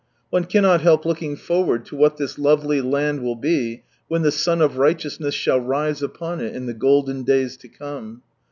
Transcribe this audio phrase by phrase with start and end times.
[0.31, 4.59] One cannot help looking forward to what this lovely land will be when the Sun
[4.59, 8.23] of Righteousness shall rise upon it, in the golden days to come.